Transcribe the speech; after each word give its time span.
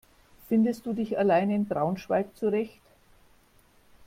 Findest 0.49 0.87
du 0.87 0.93
dich 0.93 1.19
allein 1.19 1.51
in 1.51 1.67
Braunschweig 1.67 2.35
zurecht? 2.35 2.81